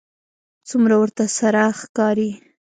څومره 0.67 0.95
ورته 1.01 1.23
سره 1.37 1.61
ښکاري 1.79 2.29